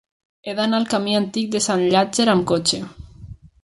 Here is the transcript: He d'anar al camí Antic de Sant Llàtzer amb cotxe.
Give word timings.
He 0.47 0.55
d'anar 0.59 0.77
al 0.83 0.87
camí 0.93 1.13
Antic 1.21 1.53
de 1.57 1.63
Sant 1.69 1.87
Llàtzer 1.93 2.29
amb 2.37 2.53
cotxe. 2.55 2.85